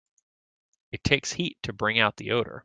[0.91, 2.59] It takes heat to bring out the odor.